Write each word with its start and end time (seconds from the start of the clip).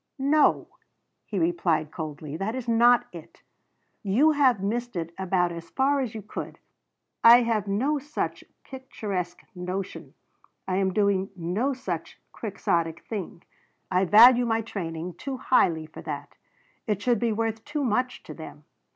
"No," 0.17 0.65
he 1.27 1.37
replied 1.37 1.91
coldly, 1.91 2.35
"that 2.35 2.55
is 2.55 2.67
not 2.67 3.05
it. 3.11 3.43
You 4.01 4.31
have 4.31 4.59
missed 4.59 4.95
it 4.95 5.13
about 5.15 5.51
as 5.51 5.69
far 5.69 5.99
as 5.99 6.15
you 6.15 6.23
could. 6.23 6.57
I 7.23 7.43
have 7.43 7.67
no 7.67 7.99
such 7.99 8.43
picturesque 8.63 9.43
notion. 9.53 10.15
I 10.67 10.77
am 10.77 10.91
doing 10.91 11.29
no 11.35 11.73
such 11.73 12.19
quixotic 12.31 13.03
thing. 13.05 13.43
I 13.91 14.05
value 14.05 14.47
my 14.47 14.61
training 14.61 15.13
too 15.19 15.37
highly 15.37 15.85
for 15.85 16.01
that. 16.01 16.35
It 16.87 16.99
should 16.99 17.19
be 17.19 17.31
worth 17.31 17.63
too 17.63 17.83
much 17.83 18.23
to 18.23 18.33
them. 18.33 18.63